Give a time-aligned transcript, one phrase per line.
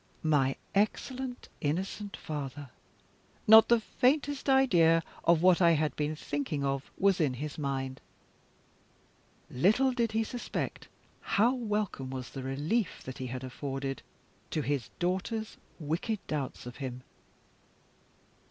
[0.23, 2.71] My excellent innocent father!
[3.45, 8.01] Not the faintest idea of what I had been thinking of was in his mind.
[9.51, 10.87] Little did he suspect
[11.21, 14.01] how welcome was the relief that he had afforded
[14.49, 17.03] to his daughter's wicked doubts of him.